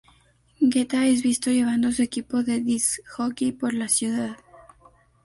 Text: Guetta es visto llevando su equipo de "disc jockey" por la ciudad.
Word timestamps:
Guetta 0.63 1.05
es 1.05 1.21
visto 1.21 1.51
llevando 1.51 1.91
su 1.91 2.01
equipo 2.01 2.41
de 2.41 2.59
"disc 2.59 3.05
jockey" 3.07 3.51
por 3.51 3.71
la 3.75 3.87
ciudad. 3.87 4.35